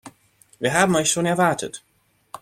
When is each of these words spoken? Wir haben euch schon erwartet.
Wir 0.57 0.73
haben 0.73 0.95
euch 0.95 1.11
schon 1.11 1.27
erwartet. 1.27 1.83